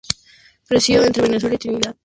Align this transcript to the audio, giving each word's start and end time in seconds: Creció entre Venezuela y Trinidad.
Creció 0.67 1.03
entre 1.03 1.21
Venezuela 1.21 1.53
y 1.53 1.57
Trinidad. 1.59 1.95